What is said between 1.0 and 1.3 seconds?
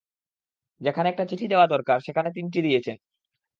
একটা